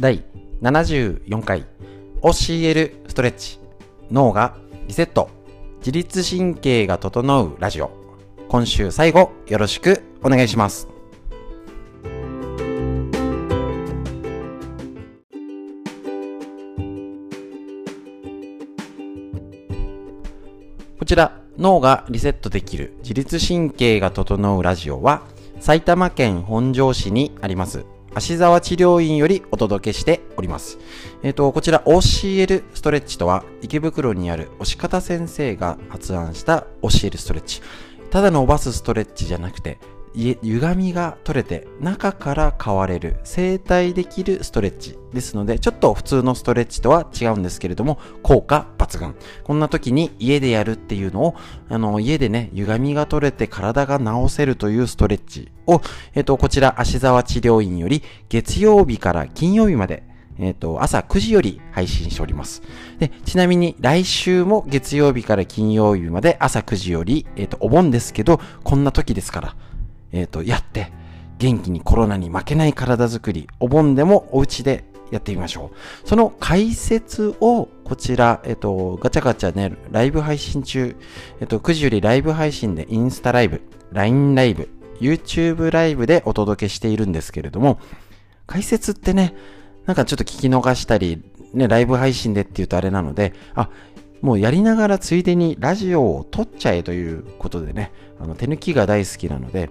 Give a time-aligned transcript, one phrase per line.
[0.00, 0.24] 第
[0.62, 1.62] 74回
[2.22, 3.60] 教えるストレッチ
[4.10, 4.56] 脳が
[4.88, 5.30] リセット
[5.78, 7.90] 自律神経が整うラジオ。
[8.48, 10.88] 今週最後よろしくお願いします。
[20.98, 25.22] こちら脳がリセットできる自律神経が整うラジオは
[25.60, 27.84] 埼玉県本庄市にあります。
[28.14, 30.78] 芦沢治療院よりお届けしております。
[31.22, 37.60] えっ、ー、と、こちら OCL ストレッチとは池袋にある押方先生が発案した OCL ストレッチ。
[38.10, 39.78] ただ伸ばすストレッチじゃなくて
[40.14, 51.34] 歪みが取れて中から変われる整体できるストレッチですのでちょっと普通のストレッチとは違うんですけれども効果抜群こんな時に家でやるっていうのを
[51.68, 55.80] あの家でね歪みが取れて体が治せるというストレッチを、
[56.14, 60.04] えっと、こちら芦沢治療院より月曜日から金曜日まで
[60.36, 62.62] えっ、と、朝9時より配信しております。
[62.98, 69.56] で、ちなみに来週も月曜日から金曜日まで朝9時より、えっ、と、お盆ですけど、こんな時ですから、
[70.14, 70.92] えっ、ー、と、やって、
[71.38, 75.72] 元気にコロナに負けない体づくり、お盆でもお家でやってみましょ
[76.04, 76.08] う。
[76.08, 80.96] その解説を、こちら、えっ、と、ガチャガチャね、ライブ配信中、
[81.40, 83.60] えっ、と、9時よりライブ配信でインスタライブ、
[83.92, 87.80] LINE ライブ、YouTube ライブでお届けしているんですけれども、
[88.46, 89.34] 解説ってね、
[89.86, 91.22] なんかちょっと聞き逃したり、
[91.52, 93.68] ね、ライブ配信でって言うとあれなので、あ、
[94.22, 99.68] もうやりながらついでにラジオを撮っちゃえということでね、あの手抜きが大好きなので、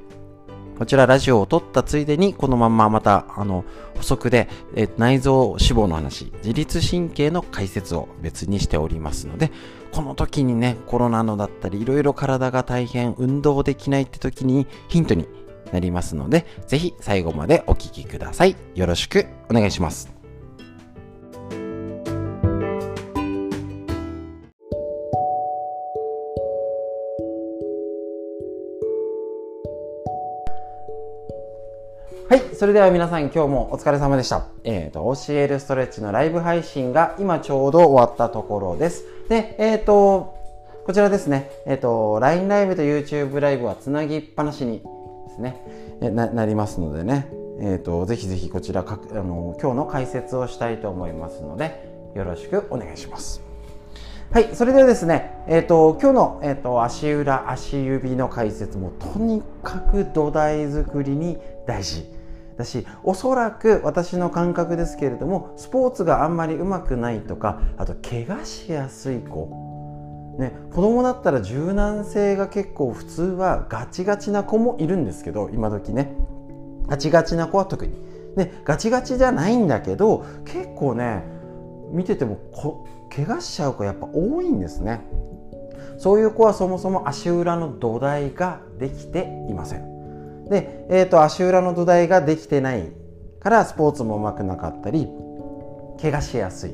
[0.77, 3.63] こちらラジオを撮ったついでに、このまままた、あの、
[3.95, 9.51] 補足で、え内臓脂肪の話、自律神経の解説を別にしておりますので、
[9.91, 15.27] この時にね、コロナのだったり、いろいろ体が大変、運動できないって時にヒントに
[15.71, 18.55] なりますので、ぜひ最後までお聞きください。
[18.75, 20.22] よろしくお願いします。
[32.29, 32.55] はい。
[32.55, 34.47] それでは皆さん今日もお疲れ様でした。
[34.63, 39.03] えっ、ー、と、教えるストレッチのライブ配信が今ちょうど終わったところです。
[39.27, 40.33] で、えっ、ー、と、
[40.85, 41.51] こちらですね。
[41.67, 45.61] えっ、ー、と、LINE ライブと YouTube ライブはつなぎっぱなしにですね、
[45.99, 47.27] ななりますのでね。
[47.59, 53.52] えっ、と、ぜひぜひこちらかあの、今日の解説をしたいと思いますので、よろしくお願いします。
[54.33, 62.11] はい、それではですね、えっ、ー、と、今日の、えっ、ー、と、足裏、足指の解説もとにかく土台作りに大事。
[62.57, 76.15] だしおそらく私の感覚ですけれどもスポーツがあんまりうまくないとかあと怪我しやすい子、ね、子供だったら柔軟性が結構普通はガチガチな子もいるんですけど今時ね。
[76.85, 77.95] ガチガチな子は特に、
[78.35, 81.23] ね、ガチガチじゃないんだけど結構ね
[81.91, 85.01] 見ててもこ怪我しちゃう子やっぱ多いんですね。
[85.97, 90.45] そういう子はそもそも足裏の土台ができていません。
[90.49, 92.91] で、えーと、足裏の土台ができてない
[93.39, 95.07] からスポーツもうまくなかったり
[96.01, 96.71] 怪我しやすい。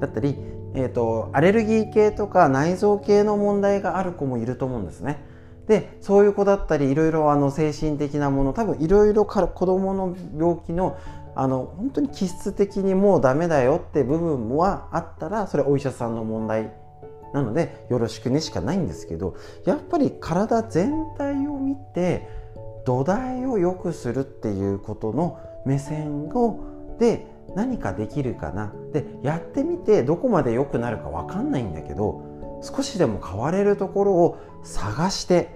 [0.00, 0.36] だったり、
[0.74, 5.24] えーと、アレルギー系とか内臓系の問題がある子もいると思うんですね。
[5.66, 10.98] でそういう子だったりいろいろあの精神的なもの多分いろいろ子どもの病気の
[11.36, 16.72] あの本当に気質的にもうダメだよって部分はあったらそれお医者さんの問題
[17.32, 22.28] なのでよろしくねしかないんですけどやっぱり体全体を見て
[22.86, 28.72] 土台を良くするっていうことの目線をで何かできるかな。
[28.92, 35.50] でやってみてどこまで良くなるか分かんないんだけど少しでも変われるところを探して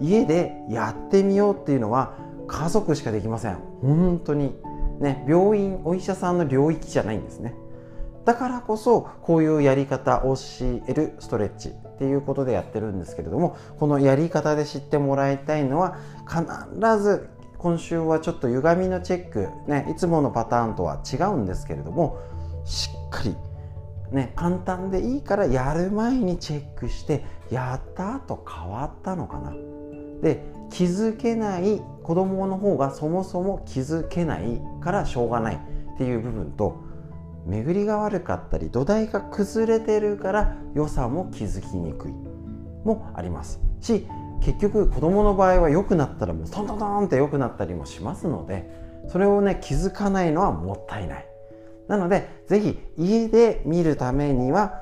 [0.00, 3.58] 家でやってみようっていうのは家族しかできません。
[3.82, 4.56] 本当に。
[5.00, 7.54] ね病院お医者さんの領域じゃないんですね。
[8.24, 10.34] だからこそこういうやり方教
[10.88, 22.18] えるストレッチっていうことでやってるんですけれどもこのやり方で知ってもらいたいのは必ず今週はちょっと歪みのチェック、ね、いつものパターンとは違うんですけれども
[22.64, 23.36] しっかり、
[24.10, 29.52] ね、簡単でいいからやる前にチェックしてやった後変わったのかな。
[30.22, 35.54] で気づけない子供の方がそもそも気づけないからしょうがない
[35.94, 36.82] っていう部分と
[37.46, 42.12] 巡りが悪かったり土台が崩れてるから良さも気づきにくい
[42.84, 44.06] もありますし
[44.42, 48.68] 結局子供の場合は良くなったらもうトントントンって良くなったりもしますので
[49.08, 51.26] それをね気づかないのはもったいない。
[51.88, 54.80] なので是非家で見るためには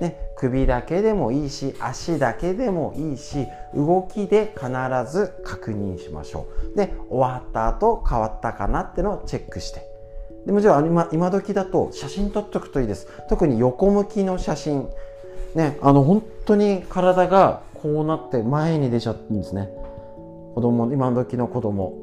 [0.00, 4.68] ね、首だけでもいいし足だけでもいいし動きで必
[5.10, 6.76] ず確認しましょう。
[6.76, 9.86] で終わった後変わったかなってのをチェックして。
[10.44, 13.08] でもちろん今今時だと写真撮っとくといいです。
[13.28, 14.88] 特に横向きの写真。
[15.54, 19.70] ねあの本当に体がこうなって前に出ちゃうんですね。
[20.54, 21.94] 子供今時の子供。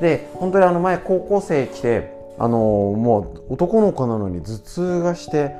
[0.00, 5.54] で本当にあの前高校生来てあのもう男の子なのに頭痛がして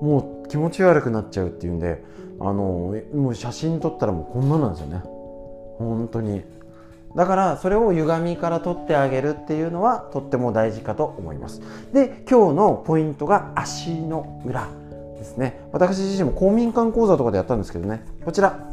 [0.00, 2.02] もう気持ち悪くなっちゃうっていうんで
[2.40, 5.02] あのもう写真撮ったらもうこんななんですよね。
[5.78, 6.42] 本当に。
[7.14, 11.62] だからそれを歪みから取ってあげるっていうのはとっても大事かと思います。
[11.92, 14.68] で今日のポイントが足の裏
[15.16, 15.60] ですね。
[15.72, 18.04] 私自身も公民館講座とかでやったんですけどね。
[18.24, 18.68] こちら、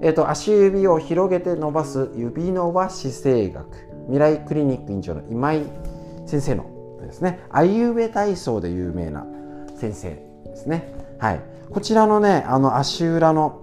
[0.00, 3.66] えーと、足指を広げて伸ばす指伸ばし姿勢学。
[4.06, 5.62] 未来クリニック院長の今井
[6.26, 6.64] 先生の
[7.02, 7.40] ですね。
[7.50, 9.26] あいうえ体操で有名な
[9.76, 10.10] 先生
[10.44, 11.01] ですね。
[11.22, 11.40] はい。
[11.70, 13.62] こちらのねあの足裏の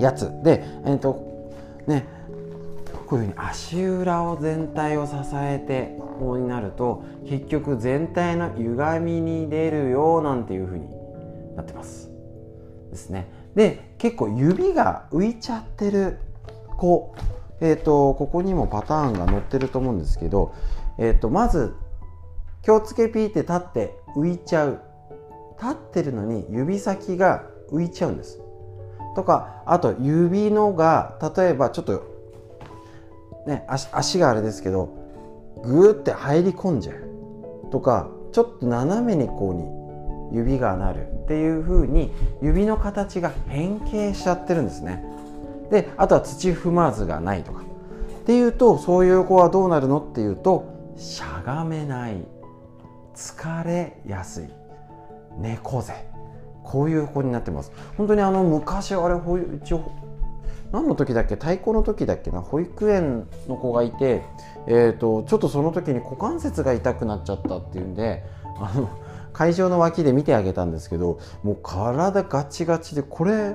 [0.00, 0.30] やつ。
[0.42, 1.52] でえ、ー、と
[1.86, 2.06] ね
[3.06, 10.86] こういうふうに足裏を全体を支えてこうになると結局全体の歪みに出るよなんていうふうに
[11.56, 12.10] なってます。
[12.90, 13.30] ですね。
[13.54, 16.18] で結構指が浮いちゃってる
[16.78, 17.14] 子
[17.60, 20.54] え、ー、とここにもパターンが載ってると思うんですけど、
[20.96, 21.74] えー、とまず
[22.62, 24.80] 気をつけピーって立って浮いちゃう。
[25.60, 28.40] 立ってるのに指先が浮いちゃうんです。
[29.16, 32.16] とかあと指のが例えばちょっと
[33.46, 34.90] ね、足足があれですけど
[35.64, 37.70] グーって入り込んじゃう。
[37.70, 39.54] とかちょっと斜めにこう
[40.34, 42.12] に指がなるっていう風に
[42.42, 45.02] 指の形が変形しちゃってるんですね。
[45.70, 47.62] であとは土踏まずがないとか。
[47.62, 47.64] っ
[48.26, 49.98] ていうとそういう子はどうなるの？
[49.98, 52.22] っていうとしゃがめない。
[53.14, 54.44] 疲れやすい。
[55.38, 55.92] 猫背。
[56.64, 57.72] こういう子になってます。
[57.96, 59.14] 本当にあの昔あれ
[59.62, 59.90] 一応
[60.70, 61.36] 何の時だっけ？
[61.36, 62.42] 太鼓の時だっけな？
[62.42, 64.22] 保育園の子がいて、
[64.66, 68.22] えーと、ちょっとその時に股関節が痛くなっちゃったっていうんで
[68.58, 68.90] あの
[69.32, 73.54] 会場の脇で見てあげたんですけどもう体ガチガチでこれ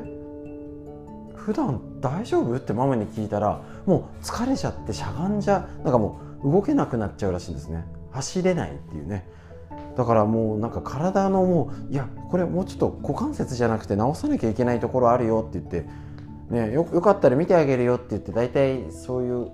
[1.35, 2.55] 普段大丈夫？
[2.55, 7.85] ってママに聞いたらもう疲れちゃってしゃがんじゃなんかもう動けなくなっちゃうらしいんですね。
[8.09, 9.27] 走れないっていうね。
[9.95, 15.89] だからもうなんか体のもういやこれもうちょっと股関節じゃなくて直さなきゃいけないところあるよって言って
[16.49, 19.51] ね、よよかったら見てあげるよって言って大体そういう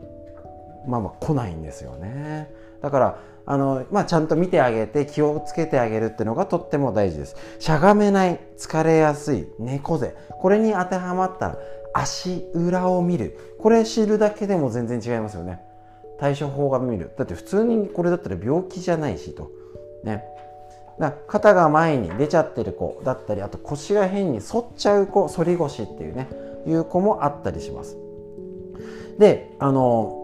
[0.87, 2.49] まあまあ来ないんですよね。
[2.81, 7.35] だからあの、まあ、ちゃんと見てあげて気をつけてあげるっていうのがとっても大事です。
[7.59, 10.15] しゃがめない疲れやすい猫背。
[10.29, 11.57] これに当てはまったら
[11.93, 13.55] 足裏を見る。
[13.59, 15.61] これ知るだけでも全然違いますよね。
[16.19, 17.11] 対処法が見る。
[17.17, 19.51] だって普通にこれだったら病気じゃないしと。
[20.03, 20.23] ね
[20.99, 26.27] だ肩が前に出ちゃってる子だったりあと腰が変に反っちゃう子反り腰っていうね
[26.67, 27.97] いう子もあったりします。
[29.17, 30.15] であの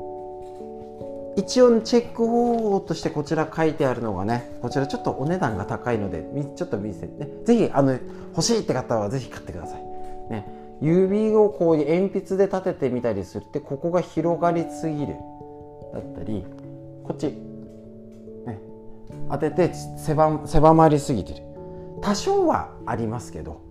[1.37, 6.25] 一応チェック方法としてこちら書いてあるのがねこちらちょっとお値段が高いので
[6.55, 7.97] ちょっと見せてね是非あの
[8.31, 9.85] 欲しいって方は是非買ってください。
[10.29, 10.47] ね、
[10.81, 15.15] 指をこう鉛筆で立ててみたりするってここが広がりすぎる
[15.93, 16.43] だったり
[17.03, 17.37] こっち、
[19.29, 21.43] 当てて狭まりすぎてる。
[22.01, 23.61] 多少はありますけど。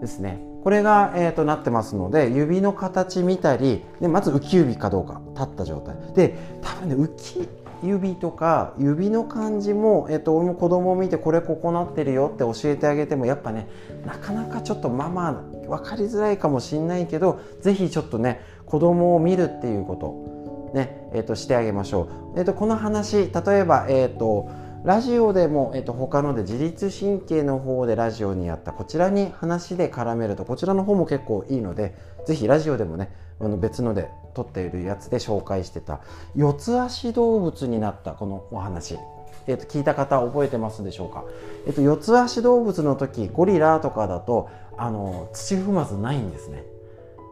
[0.00, 0.42] ですね。
[0.62, 5.96] これが、えーと、なってますので指の形見たりでまず浮き指かどうか立った状態。
[6.14, 7.48] で多分ね浮き
[7.84, 13.68] 指とか指の感じも、えーと、俺も子供を見てこれここなってるよって教えてあげてもやっぱね
[14.06, 15.32] なかなかちょっとママ
[15.66, 20.31] 分かりづらいかもしんないけど是非ちょっとね子供を見るっていうこと。
[20.74, 22.38] ね、えーと、してあげましょう。
[22.38, 24.48] えー、とこの話例えば、えーと
[24.84, 31.94] ラジオでも、えっと、他ので自律神経の方でラジオにやったこちらに話で絡めるとこちらの方も結構いいので
[32.26, 36.00] ぜひラジオでもねあの別ので撮っているやつで紹介してた
[36.34, 38.98] 四つ足動物になったこのお話。
[39.46, 41.22] えっと、聞いた方覚えてますでしょうか、
[41.66, 46.64] えっと、四つ足動物の時ゴリラとかだとあの土踏まずないんですね。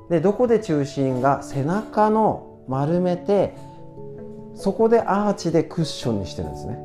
[0.08, 1.42] でどこで中心が？
[1.42, 3.54] 背中の丸めて
[4.54, 6.78] そこでアーチでクッションにしてるんですね。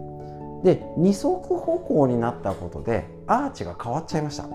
[0.63, 4.45] で二足歩行になったことでアーチが変わっちゃいました。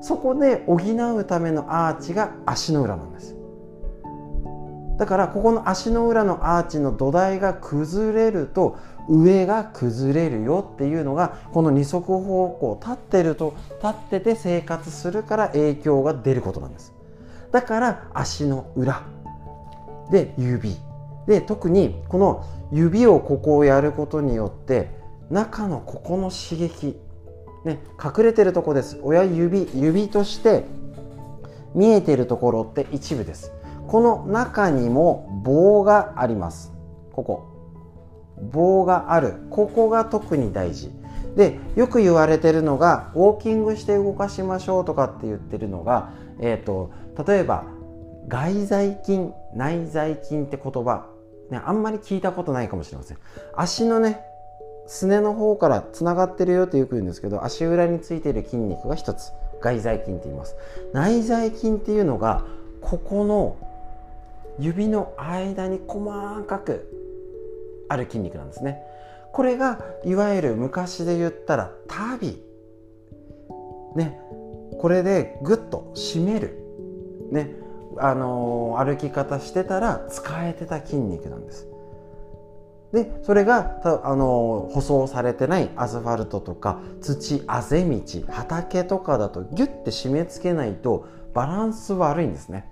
[0.00, 3.36] そこで補うためのアーチが足の裏なんです。
[4.98, 8.78] だからここの足の裏のアーチの土台が崩れると
[9.08, 16.94] 上が崩れるよっていうのがこの二足歩行立ってると立ってて生活するから影響が出ることなんです。
[17.52, 19.15] だから足の裏。
[20.10, 20.76] で指。
[21.26, 24.90] で特にこの指をここをやることによって
[25.30, 26.96] 中のここの刺激、
[27.64, 28.98] ね、隠れてるとこです。
[29.02, 30.64] 親指指として
[31.74, 33.52] 見えてるところって一部です。
[33.88, 36.72] この中にも棒があります。
[37.12, 37.44] ここ。
[38.52, 39.34] 棒がある。
[39.50, 40.90] ここが特に大事。
[41.36, 46.10] でよく言われてるのがウォーキングして動かしましょうとかって言ってるのが、
[46.40, 46.90] えーと、
[47.26, 47.64] 例えば
[48.28, 51.06] 外在筋内在筋って言葉、
[51.50, 53.18] ね、あんまり聞いたことないかもしれません。
[53.54, 54.20] 足のね
[54.88, 60.56] すねの方からつながってるよってよく言うんですけど足裏についている筋肉が一つ外在筋って言います。
[60.92, 62.44] 内在筋っていうのが
[62.80, 63.56] ここの
[64.58, 66.88] 指の間に細かく
[67.88, 68.82] ある筋肉なんですね。
[69.32, 72.42] これがいわゆる昔で言ったら旅
[73.94, 74.18] ね
[74.78, 76.58] これでぐっと締める。
[77.30, 77.65] ね
[77.98, 81.68] あのー、歩き方してたら使えてた筋肉なんです。
[82.92, 88.00] でそれがあのー、舗装されてないアスファルトとか土あぜ道
[88.32, 92.70] 畑とかだとギュッて締め付けないとバランス悪いんですね。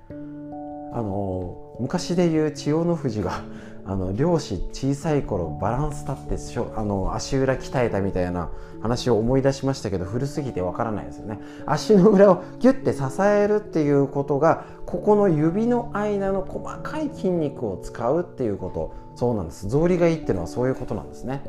[0.93, 3.43] あのー、昔で言う千代の富士が
[3.87, 8.51] あの漁師小さい頃バランス立ってしょあの足裏鍛えたみたいな
[8.81, 11.39] 話を思い出しましたけど古すぎてわからないですよね。
[11.67, 19.05] 足の裏をギュッて支えるっていうことがここの指の間の細かい筋肉を使うっていうこと。
[19.17, 19.69] そうなんです。
[19.69, 21.43] 草履がいいっていうのはそういうことなんですね。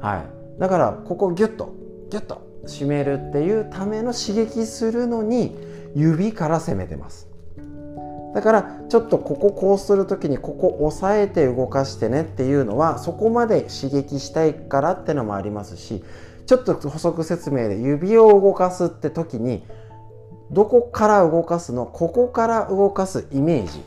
[0.00, 0.60] はい。
[0.60, 1.74] だからここギュッと
[2.10, 5.56] ギュッと締めるっていうための刺激するのに
[5.94, 7.31] 指から攻めてます。
[8.34, 16.02] だからちょっとこここうする時にここ押さえて動かしてねっていうのはそこまで刺激したいからってのもありますし
[16.46, 19.64] ちょっと補足説明で指を動かすって時に
[20.50, 23.82] どこから動かすのここから動かすイメージ。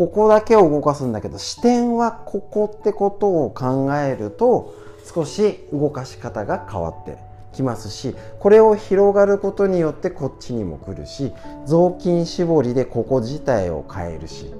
[0.00, 4.72] ここだけを動かすんだけど視点はここってことを考えると
[5.04, 7.18] 少し動かし方が変わってる
[7.52, 11.32] きますしこれを広がることによってこっちにも来るし
[11.66, 14.52] 雑巾絞りでここ自体を変えるし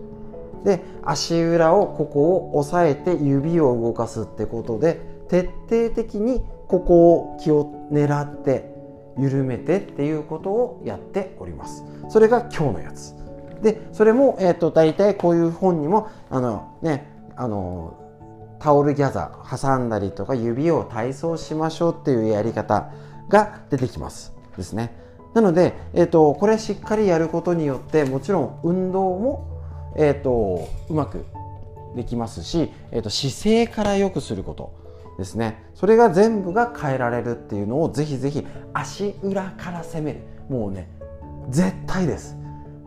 [0.65, 8.71] で足裏をここを押さえて指を動かすってことで徹底的にここを気を狙って
[9.19, 11.85] 緩めてっていうことをやっております。
[12.09, 13.15] それが今日のやつ。
[13.63, 17.07] でそれも、えーと、大体こういう本にもあのね
[17.37, 18.00] あの
[18.61, 22.93] タオルギャザー挟んだりとか指を体操しましょうっていうやり方
[23.29, 24.95] が出てきますですね。
[25.35, 29.63] なので、えーと、これしっかりやることによってもちろん運動も、
[29.97, 31.25] えーと、うまく
[31.97, 34.73] できますし、えーと姿勢から良くすること
[35.19, 35.63] ですね。
[35.75, 40.21] それが全部が変えられるっていうのをぜひぜひ足裏から攻める。
[40.49, 40.89] もうね
[41.49, 42.40] 絶対です。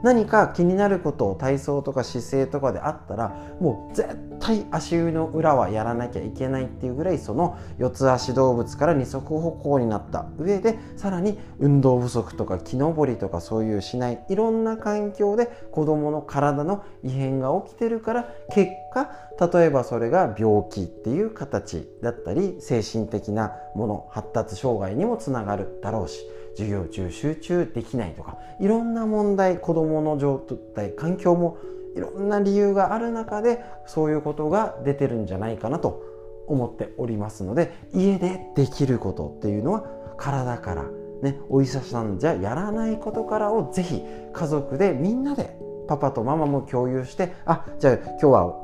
[0.04, 3.30] 何か気になることを体操とか姿勢とかであったら
[3.60, 10.26] もう絶対足湯の裏はやらなきゃいけないっていうぐらいその四つ足動物から二足歩行になった。
[10.38, 19.10] 上でさらに運動不足とか木登りとかそういうしないいろんな環境で子どもの体の異変が起きてるから結果
[19.52, 26.20] 例えばそれが病気っていう形だったり精神的なもの発達障害にもつながるだろうし
[26.56, 30.38] 授業中集中できないとかいろんな問題子どもの状
[30.76, 31.58] 態環境も
[31.96, 36.02] いろんな理由がある中でそういうことが出てるんじゃないかなと
[36.48, 39.86] 思っておりますので家でできることっていうのは
[40.18, 40.86] 体から
[41.22, 45.58] ねお医者さんじゃやらないことからをぜひ家族でみんなで
[45.88, 48.64] パパとママも共有してあじゃあ今日は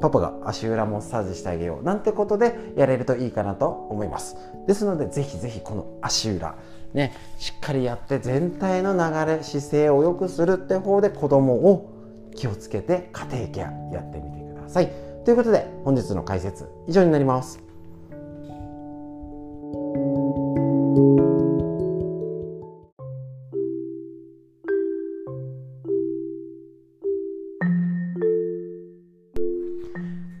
[0.00, 4.36] パパが足裏マッサージしてあげようなんてことでやれるといいかなと思います。
[4.66, 6.56] ですのでぜひぜひこの足裏
[6.94, 11.90] ね、しっかりやって全体の流れ姿勢を良くするって方で子供を
[12.36, 14.90] 気をつけて家庭ケアやってみてください。
[15.24, 17.58] ということで本日の解説以上になります。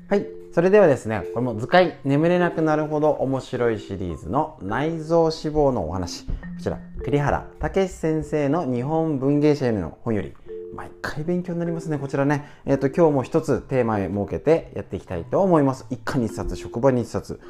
[0.08, 6.26] はいそれではですね、これも図解眠れなくなるほど面白いシリーズの内臓脂肪のお話。
[6.56, 10.34] こちら、栗原武先生の日本文芸者への本より、
[10.74, 12.44] 毎回勉強になりますね、こちらね。
[12.64, 15.86] えっ、ー、と、今日も一つテーマへ設けてやっていきたいと思います。
[15.90, 17.40] 一家に一冊、職場に一冊。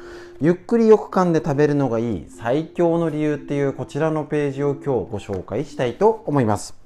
[0.41, 6.85] ゆっくりよく噛んで食べるのがいい最強の理由っていうこちらのページを今日ご紹介したいと思います。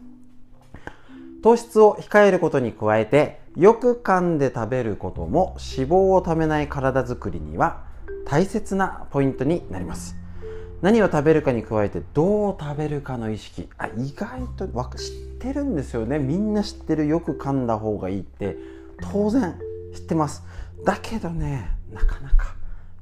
[1.41, 7.83] 糖質を控えることに加えてよく噛んで食べることも脂肪をためない体づくりには
[8.25, 10.18] 大切なポイントになります
[10.81, 13.67] 何を食べるかに加えてどう食べるかの意識。
[13.77, 16.19] あ意外と知ってるんですよね。
[16.19, 18.57] みんな知ってるよく噛んだ方がいいって。
[19.01, 19.55] 当然
[19.93, 20.43] 知ってます。
[20.85, 22.55] だけどねなかなか。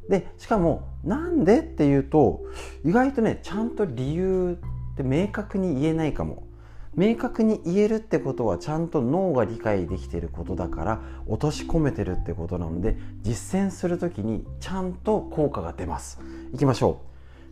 [0.10, 2.46] でしかもなんでっていうと
[2.86, 4.58] 意外とねちゃんと理由
[4.94, 6.48] って明確に言えないかも。
[6.96, 16.20] 明確に言えるってことはちゃんと脳が理解できてることだから落とし込めてるってことなので実践する時にちゃんと効果が出ます。
[16.56, 17.07] いきましょう。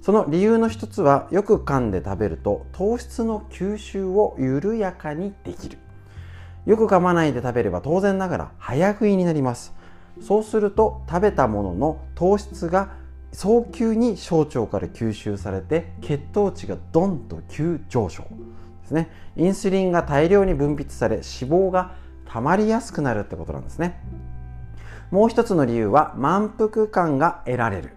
[0.06, 5.80] その理由の一つはよく噛んで食べると糖質の吸収を緩やかにできる。
[6.68, 9.74] よく噛まないで食べれば当然ながら早食いになります。
[10.22, 12.92] そうすると食べたものの糖質が
[13.32, 18.28] 早急に小腸から吸収されて血糖値がドンと急上昇で
[18.86, 19.10] すね。
[19.36, 21.96] インスリンが大量に分泌され脂肪が
[22.28, 24.00] 溜まりやすくなるってことなんですね。
[25.10, 27.90] もう一つの理由は満腹感が得られる。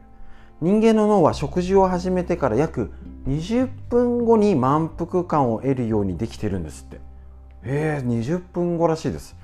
[0.60, 2.90] 人間の脳は食事を始めてから約
[3.26, 6.96] 20分後に満腹感を得るようにできてるんですって。
[7.64, 9.36] へえ20分後らしいです。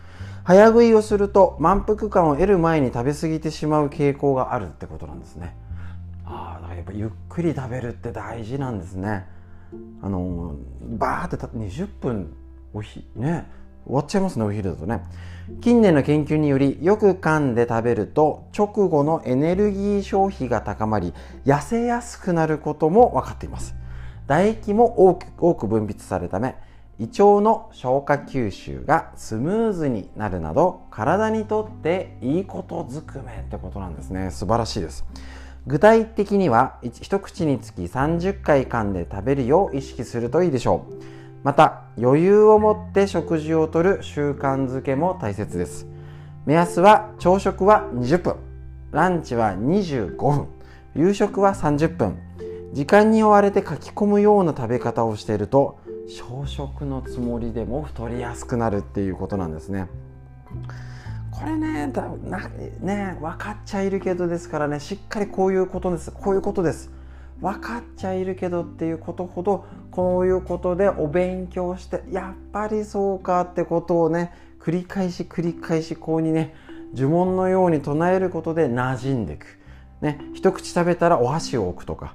[0.42, 5.56] 早食いをすると満腹感を得る前に食べ過ぎてしまう傾向があるってことなんですね。
[6.26, 9.26] ああだからやっぱゆっくり食べるって大事なんですね。
[10.02, 12.34] あのバーってた20分
[12.72, 13.46] おひね。
[13.86, 15.02] 終わっちゃいますねお昼だとね。
[15.60, 21.12] 近年の研究によりよく噛んで食べると直後のエネルギー消費が高まり
[21.44, 23.74] 痩せやすくなることも分かっています。
[24.26, 26.56] 唾液も多く分泌されるため
[26.98, 34.30] 胃腸の消化吸収がスムーズになるなど体にとっていいことずくめってことなんですね。
[34.30, 35.04] 素晴らしいです。
[35.66, 41.13] 具体的には一口につき30回噛んで食べるよう意識するといいでしょう。
[41.44, 45.86] また余裕を持って食事をとる習慣づけも大切です。
[46.46, 48.36] 目安は朝食は20分。
[48.92, 50.48] ランチは25分。
[50.94, 52.18] 夕食は30分。
[52.72, 59.86] 時間に追われて書き込むような食べ方をしていると小食のつもりでも太りやすくなるっていうことなんですね。
[61.30, 62.48] これねだな
[62.80, 66.10] ね分かっちゃいるけどですからねしっかりこういうことです。
[66.10, 66.90] こういうことです。
[67.44, 76.54] 分かっちゃいるけどっていうことほどこういうことでお勉強してやっぱりそうかってことをね繰り返し繰り返しこうにね
[76.94, 79.58] 呪文のように唱えることで馴染んでいく、
[80.00, 82.14] ね、一口食べたらお箸を置くとか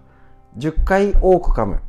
[0.58, 1.80] 10回多く噛む。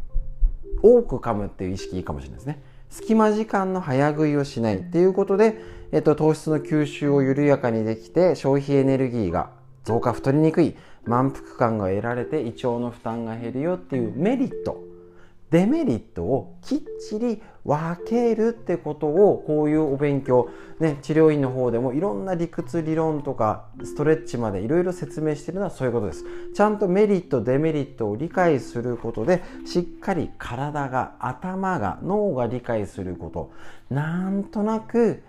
[0.83, 2.63] 多く噛むっていう意識いいかもしれないですね。
[2.91, 5.57] 隙間時間の早食いをしないっていうことで、
[5.93, 9.51] えっと、糖質の吸収を緩やかにできて消費エネルギーが
[9.85, 10.77] 増加太りにくい。
[11.05, 14.91] 満腹感が得られて胃腸の負担が減るよっていうメリット。
[15.51, 26.25] デメリットをきっちり分けるってことをこういうお勉強、ね、治療院の方でもいろんな理屈理論とかストレッチまでいろいろ説明してるのはそういうことです。
[26.55, 33.51] ちゃんとメリットデメリットを理解することでしっかり体が頭が脳が理解すること。
[33.93, 35.23] なんとなく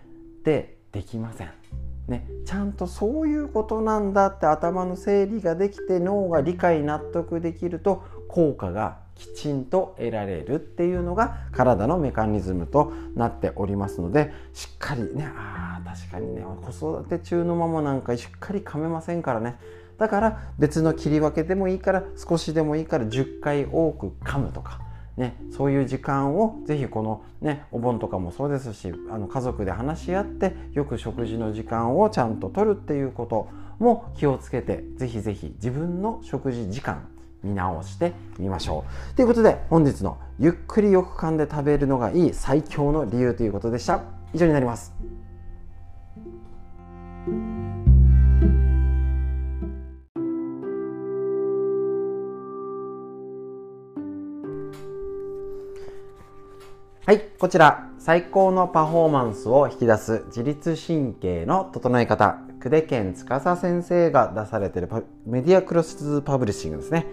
[0.44, 1.91] でできません。
[2.08, 19.58] ね、ちゃんとそういうことなんだって頭の整理ができて脳が理解納得できると効果がきちんと得られるっていうのが体のメカニズムとなっておりますのでしっかりねあ確かにね子育て中のママなんかしっかり噛めませんからね
[20.00, 24.91] だから別の切り分けでもいいから少しでもいいから10回多く噛むとか。
[25.18, 37.08] ね、そういう時間をぜひこの、ね、お盆とかもそうですしあの家族で話し合ってよく食事の時間をちゃんととるっていうことも気をつけてぜひぜひ自分の食事時間
[37.44, 39.16] 見直してみましょう。
[39.16, 44.04] ということで本日のゆっくりよく噛んで食べるのがいい最強の理由ということでした。
[44.34, 44.94] 以上になります。
[57.04, 63.26] はい、こちら、最高のパフォーマンスを引き出す自律神経の整え方、久手健司
[63.58, 64.90] 先生が出されている
[65.26, 67.08] メディアクロスパブリッシングですね。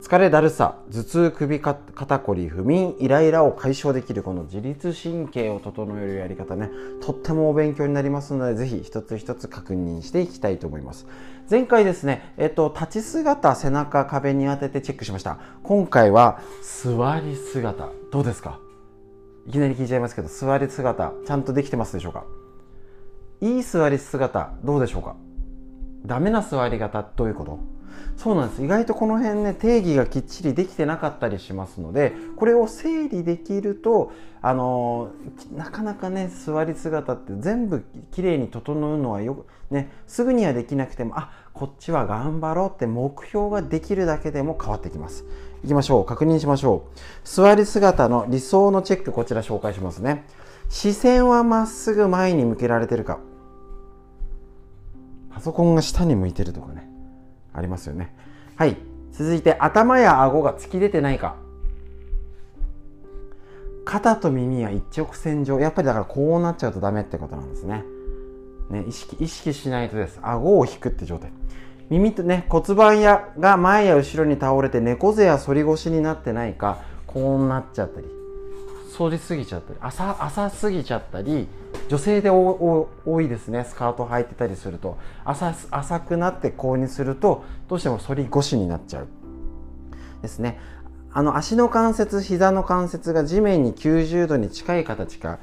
[0.00, 11.08] 疲れだるさ、頭痛、首、肩こり、不眠、イライラを解消できるこの自律神経を整えるやり方ね、とってもお勉強になりますので、ぜひ一つ一つ確認していきたいと思います。
[11.50, 15.38] 前回ですね、えっと、立ち姿、背中、壁に当ててチェックしました。
[15.64, 18.60] 今回は座り姿、どうですか？
[19.46, 22.24] いきなり聞いちゃいますけど座り姿ちゃんとできてますでしょうか？
[23.40, 25.16] いい座り姿どうでしょうか？
[26.06, 27.58] ダメな座り方どういうこと？
[28.16, 28.62] そうなんです。
[28.62, 35.10] 意外とこの辺ね定義がきっちりできてなかったりしますのでこれを整理できるとあの
[35.54, 45.24] なかなかね座り姿って全部きれいに整うのはよねすぐにはできなくてもあこっちは頑張ろうって目標ができるだけでも変わってきます。
[45.64, 46.04] いきましょう。
[46.04, 46.98] 確認しましょう。
[47.24, 50.24] 座り姿の理想のチェックこちら紹介しますね。
[50.68, 53.20] 視線はまっすぐ前に向けられてるか。
[55.30, 56.88] パソコンが下に向いてるとかね。
[57.52, 58.14] ありますよね。
[58.56, 58.76] はい。
[59.12, 61.36] 続いて頭や顎が突き出てないか。
[63.84, 65.60] 肩と耳は一直線上。
[65.60, 67.84] やっぱりだからこうなっちゃうとダメってことなんですね。
[68.70, 70.18] ね意識意識しないとです。
[70.22, 71.30] 顎を引くって状態。
[71.92, 78.06] 耳とね骨盤やが前や後ろに倒れて猫背や反り腰になってないかこうなっちゃったり
[78.96, 81.48] 反りすぎちゃったり浅浅すぎちゃったり
[81.88, 82.88] 女性で多
[83.20, 83.64] いですね。
[83.64, 84.98] スカート履いてたりすると。
[85.24, 89.08] 浅浅くなってこうにするとどうしても反り腰になっちゃう。
[90.22, 90.58] ですね。
[91.12, 95.38] あの足の関節膝の関節が地面に90度に近い形か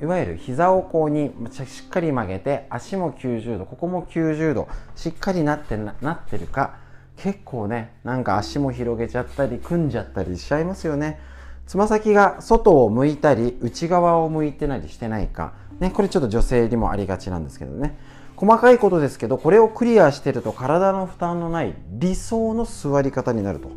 [0.00, 6.76] いわゆる膝をこうにしっかり曲げて足も90度ここも90度しっかりなってなってるか
[7.16, 11.18] 結構ねなんか足も広げちゃったり組んじゃったりしちゃいますよね。
[11.66, 17.98] つま先が外を向いたり内側を向いてなりしてないか、ね、これちょっと女性にもありがちなんですけどね。
[18.36, 23.68] 細かいことですけどこれをクリアしてると体の負担のない理想の座り方になると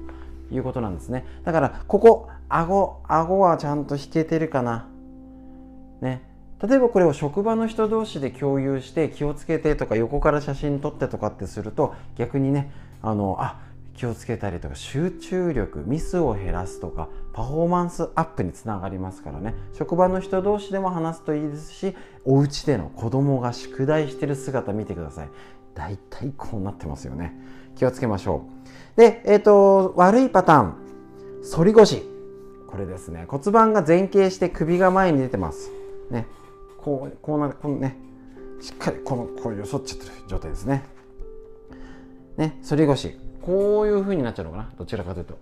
[0.52, 1.26] いうことなんですね。
[1.44, 4.88] だからここ顎顎はちゃんと引けてるかな。
[6.02, 6.22] ね。
[6.62, 13.60] 例えばこれを職場の人同士で共有して気をつけてとか横から写真撮ってとかってすると逆にねあのあ
[13.96, 19.56] 気をつけたりとか集中力ミスを減らすとかパフォーマンスアップにつながりますからね。
[19.74, 25.30] 職場の人同士でも話すといいですしお家での子供が宿題してる姿見てください。
[25.74, 27.36] 大体こうなってますよね。
[27.76, 28.46] 気をつけましょ
[28.96, 29.00] う。
[29.00, 30.76] でえっ、ー、と悪いパターン。
[31.56, 32.04] 反り腰。
[32.68, 33.26] これですね。
[33.28, 35.81] 骨盤が前傾して首が前に出てます。
[36.12, 36.28] ね
[36.78, 37.98] こうこうなこのね
[38.62, 40.84] しっかりこのこういう反っちゃってる状態ですね。
[42.38, 43.18] ね反り腰。
[43.42, 44.72] こういう風になっちゃうのかな？
[44.78, 45.34] どちらかというと。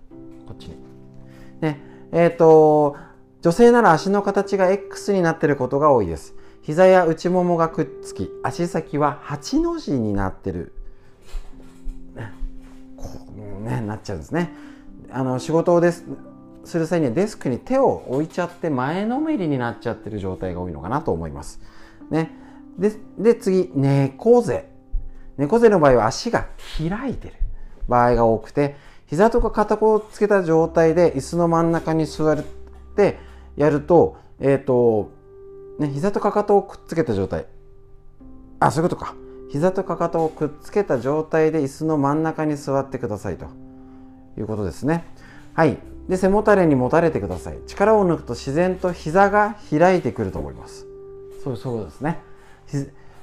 [0.46, 0.76] こっちに。
[1.60, 1.80] ね
[2.12, 2.96] えっ、ー、と
[3.42, 6.34] 女性なら足の形が X になってることが多いです。
[6.62, 10.74] 膝や内ももがくっつき足先は8の字になってる、
[12.14, 12.32] ね、
[12.96, 13.08] こ
[13.58, 14.52] うねなっちゃうんですね。
[15.10, 16.04] あの仕事です。
[16.64, 21.60] する際にはデスクに手を置いちゃって前のめりになっちゃってる状態が多いのかなと思います。
[22.10, 22.30] ね、
[22.78, 24.68] でで次猫背。
[25.36, 27.34] 猫背の場合は足が開いてる
[27.88, 32.44] 場合が多くて膝とか肩をつけた状態で椅子の真ん中に座っ
[32.94, 33.18] て
[33.56, 35.10] やるとえっ、ー、と
[35.78, 37.46] ね膝とかかとをくっつけた状態。
[38.58, 39.14] あそういうことか。
[39.50, 43.46] 膝とかかとをくっつけた状態で椅子の真ん中に座ってくださいと
[44.38, 45.04] いうことですね。
[45.54, 45.78] はい。
[46.10, 47.58] で背もたれに持たれてください。
[47.68, 50.84] 力を抜くと自然と膝が開いてくると思います。
[51.44, 52.18] そうそうですね。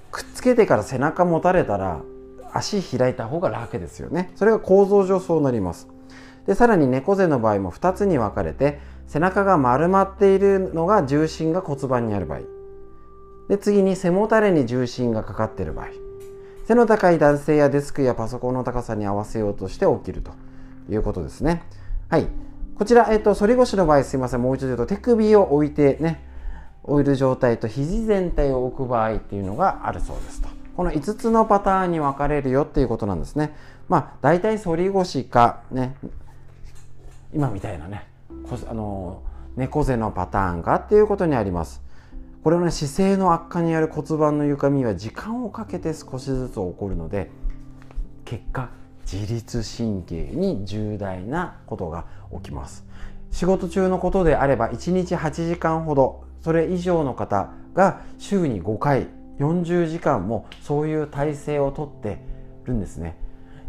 [0.10, 2.00] くっつけてから背中持たれたら
[2.54, 4.32] 足開いた方が楽ですよね。
[4.36, 5.90] それが構造上そうなります。
[6.46, 12.40] でさらに猫背の場合も2つに分かれて背中が丸まっているのが重心が骨盤にある場合。
[13.50, 15.88] で次に背もたれに重心がかかっている場合。
[16.66, 20.32] 背の高い男性やデスクやパソコンの高さに合わせようとして起きると
[20.90, 21.64] いうことですね。
[22.08, 22.28] はい。
[22.78, 26.24] こちら、えっと、反り腰の場合すいません、もう一度言うと手首を置いてね、
[26.84, 30.50] 置いる状態と肘全体を置く場合っていうのがあるそうですと。
[30.76, 33.56] この5つのパターンに分かれるよっていうことなんですね。
[33.90, 35.96] まあ、大体反り腰か、ね、
[37.34, 38.06] 今みたいなね、
[38.70, 39.24] あの
[39.56, 41.82] 猫背のパターンかっていうことにあります。
[42.44, 47.32] これはね、姿勢の悪化による骨盤の歪みは時間をかけて少しずつ起こるので、
[48.24, 48.70] 結果、
[49.10, 52.86] 自律神経に重大なことが起きます。
[53.32, 59.08] 仕事中のことであれば1日8時間ほどそれ以上の方が週に5回
[59.40, 62.20] 40時間もそういう体制をとって
[62.66, 63.18] るんですね。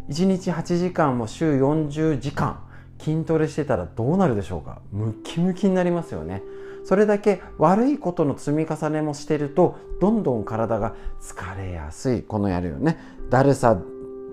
[0.09, 2.61] 1日8時間も週40時間
[2.98, 4.81] 筋トレしてたらどうなるでしょうか？
[4.90, 6.42] ムキムキになりますよね。
[6.85, 12.22] それだけ悪いことの積み重ねもしてるとどんどん体が疲れやすい。
[12.22, 12.98] このやるよね。
[13.29, 13.79] だるさ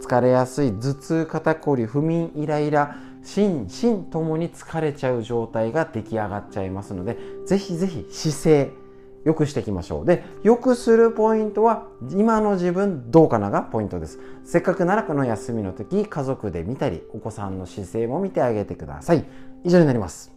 [0.05, 8.71] 疲れやすい頭痛肩こり不眠イライラ心身ともに疲れちゃう状態が出来上がっちゃいますのでぜひぜひ姿勢
[9.23, 10.05] 良くしていきましょう。
[10.05, 14.19] で良くするポイントは今の自分どうかながポイントです。
[14.43, 19.25] せっかくならこの休みの時家族で見たりお子さんの姿勢も見てあげてください。
[19.63, 20.34] 以上になります。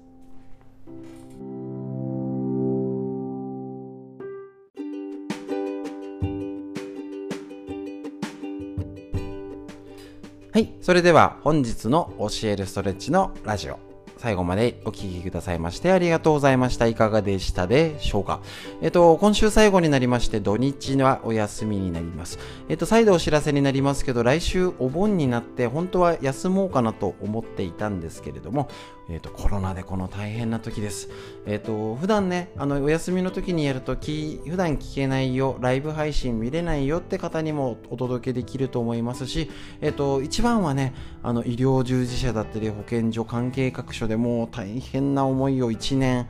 [10.58, 10.74] はい。
[10.80, 13.78] それでは本日の教えるストレッチのラジオ。
[14.16, 16.88] 最後までお聴きくださいましてありがとうございました。
[16.88, 18.40] いかがでしたでしょうか？
[18.82, 22.40] えっと、今週最後になりまして、土日はお休みになります。
[22.68, 28.68] えっと、再度お知らせになりますけど、来週お盆になって、本当は休もうかなと思っていたんですけれども、
[29.10, 31.08] えっと、コロナでこの大変な時です。
[31.46, 46.28] えっと、普段ね、あの、お休みの時にやるとき、普段聞けないよ、ライブ配信見れないよって方にもお届けできると思いますし、えっと、一番はね、あの、医療従事者だったり、保健所関係各所でもう大変な思いを1年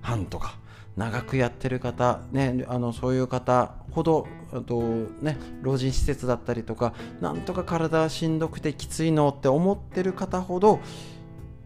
[0.00, 0.60] 半とか
[0.96, 4.82] 長くやってる方、ね、あのそういう方ほどあと、
[5.20, 10.80] ね、老人施設だったりとかなんとか体しんどくてきついのって思ってる方ほど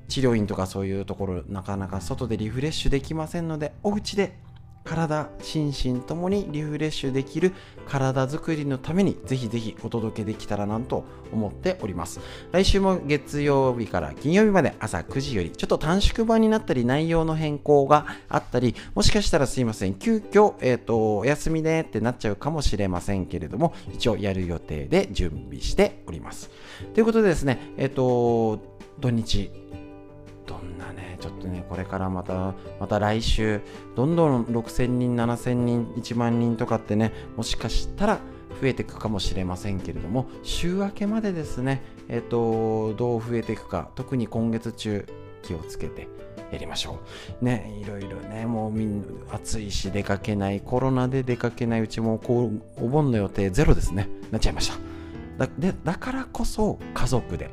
[0.08, 4.38] 治療院とかそういうところなかなか外でリフレッシュできませんのでお家で
[4.84, 7.52] 体、心身ともにリフレッシュできる
[7.88, 12.20] 体づくりのためにぜひぜひお届けできたらなと思っております。
[12.52, 26.50] 来週も月曜日から金曜日まで朝9時よりちょっと短縮版になったり内容の変更があったりもしかしたらすいません急遽、えっ、ー、とお休みでってなっちゃうかもしれませんけれども一応やる予定で準備しております。
[26.92, 28.60] ということでですね、えっ、ー、と
[29.00, 29.50] 土日
[30.46, 33.60] どんなね、ちょっとね、これからまた、また来週、
[33.96, 38.18] どんどん6000人、7000人、1万人とかってね、もしかしたら
[38.60, 45.06] 増えていくかもしれませんけれども、週明けまでですね、えっ、と、どう増えていくか、特に今月中、
[45.42, 46.08] 気をつけて
[46.50, 47.00] やりましょ
[47.40, 47.44] う。
[47.44, 54.76] ね、いろいろね、もうみんな暑いし出かけない、コロナで出かけないうちもこうお盆の予定ゼロですね、なっちゃいました。
[55.38, 57.50] だでだからこそ家族で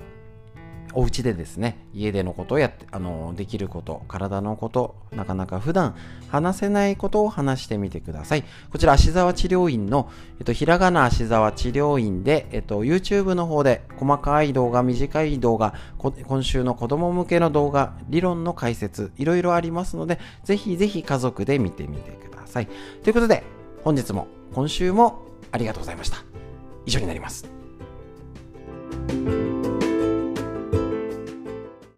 [0.93, 5.95] お家でですね、家でのことをやって、あの、できること、体のこと、なかなか普段
[6.30, 8.43] 話せないことを話してみてください。
[8.71, 22.67] こちら、芦沢治療院の、えっと、ひらがな芦沢治療院で、えっと、YouTube の方で細かい動画、短い動画、今週の子供向けの動画、理論の解説、いろいろありますので、ぜひぜひ家族で見てみてください。
[23.04, 23.43] ということで、
[23.84, 26.17] 本日も、今週もありがとうございました。
[26.86, 27.49] 以上になります。